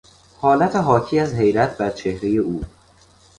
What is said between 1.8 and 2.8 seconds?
چهرهی او